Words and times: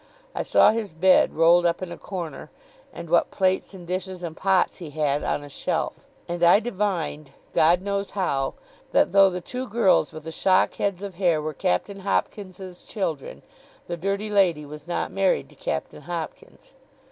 I 0.33 0.41
saw 0.41 0.71
his 0.71 0.93
bed 0.93 1.35
rolled 1.35 1.63
up 1.63 1.79
in 1.83 1.91
a 1.91 1.95
corner; 1.99 2.49
and 2.91 3.07
what 3.07 3.29
plates 3.29 3.75
and 3.75 3.85
dishes 3.85 4.23
and 4.23 4.35
pots 4.35 4.77
he 4.77 4.89
had, 4.89 5.23
on 5.23 5.43
a 5.43 5.47
shelf; 5.47 6.07
and 6.27 6.41
I 6.41 6.59
divined 6.59 7.33
(God 7.53 7.83
knows 7.83 8.09
how) 8.17 8.55
that 8.93 9.11
though 9.11 9.29
the 9.29 9.41
two 9.41 9.67
girls 9.67 10.11
with 10.11 10.23
the 10.23 10.31
shock 10.31 10.73
heads 10.77 11.03
of 11.03 11.13
hair 11.13 11.39
were 11.39 11.53
Captain 11.53 11.99
Hopkins's 11.99 12.81
children, 12.81 13.43
the 13.85 13.95
dirty 13.95 14.31
lady 14.31 14.65
was 14.65 14.87
not 14.87 15.11
married 15.11 15.49
to 15.49 15.55
Captain 15.55 16.01
Hopkins. 16.01 16.73